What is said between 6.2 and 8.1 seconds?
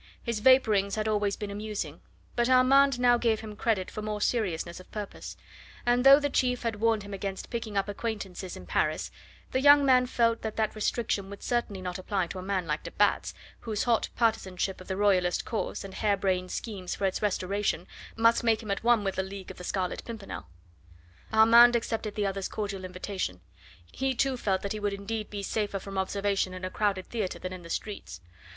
chief had warned him against picking up